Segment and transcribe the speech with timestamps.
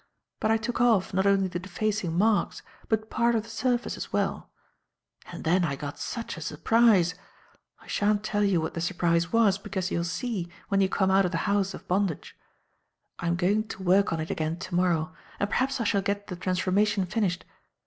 [0.39, 4.11] But I took off, not only the defacing marks but part of the surface as
[4.11, 4.49] well;
[5.31, 7.13] and then I got such a surprise!
[7.79, 11.25] I shan't tell you what the surprise was, because you'll see, when you come out
[11.25, 12.35] of the house of bondage.
[13.19, 16.25] I am going to work on it again to morrow, and perhaps I shall get
[16.25, 17.45] the transformation finished.